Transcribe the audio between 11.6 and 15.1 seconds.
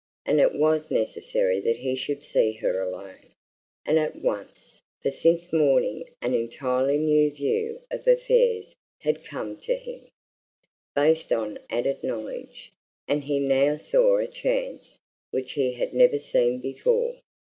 added knowledge, and he now saw a chance